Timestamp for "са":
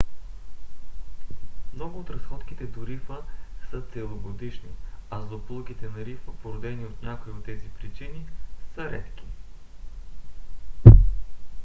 3.71-3.81, 8.75-8.91